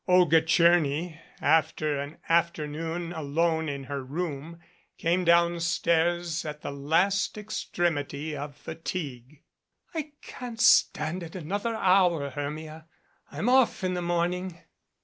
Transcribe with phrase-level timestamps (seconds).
[0.07, 4.59] Olga Tcherny, after an afternoon alone in her room,
[4.97, 9.43] came downstairs at the last extremity of fatigue.
[9.93, 12.87] "I can't stand it another hour, Hermia.
[13.31, 14.59] I am off in the morning."